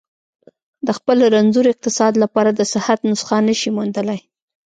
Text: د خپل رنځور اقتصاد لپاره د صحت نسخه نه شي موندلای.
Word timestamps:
د 0.87 0.87
خپل 0.97 1.17
رنځور 1.33 1.65
اقتصاد 1.73 2.13
لپاره 2.23 2.51
د 2.53 2.61
صحت 2.73 2.99
نسخه 3.09 3.37
نه 3.47 3.55
شي 3.59 3.69
موندلای. 3.77 4.19